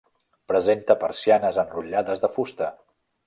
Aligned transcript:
Presenta 0.51 0.95
persianes 1.03 1.61
enrotllades 1.65 2.25
de 2.27 2.31
fusta. 2.39 2.73